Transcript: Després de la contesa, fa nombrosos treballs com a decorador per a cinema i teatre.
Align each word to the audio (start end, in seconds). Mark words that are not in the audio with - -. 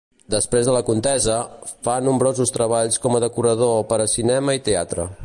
Després 0.33 0.69
de 0.69 0.73
la 0.75 0.79
contesa, 0.87 1.35
fa 1.89 1.97
nombrosos 2.07 2.55
treballs 2.57 2.97
com 3.07 3.19
a 3.19 3.21
decorador 3.27 3.79
per 3.93 4.01
a 4.07 4.09
cinema 4.19 4.61
i 4.61 4.67
teatre. 4.71 5.11